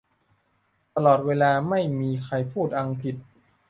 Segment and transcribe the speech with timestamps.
[0.95, 3.15] ตลอดเวลาไม่มีใครพูดอังกฤษ